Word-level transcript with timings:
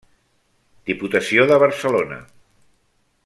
Diputació 0.91 1.45
de 1.51 1.59
Barcelona. 1.65 2.21